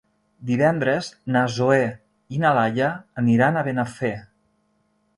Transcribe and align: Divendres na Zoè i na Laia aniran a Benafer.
Divendres 0.51 1.09
na 1.35 1.43
Zoè 1.57 1.85
i 2.39 2.43
na 2.47 2.57
Laia 2.61 2.91
aniran 3.25 3.59
a 3.63 3.67
Benafer. 3.71 4.15